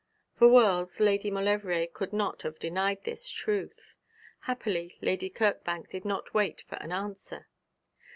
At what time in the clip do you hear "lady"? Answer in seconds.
0.99-1.29, 4.99-5.29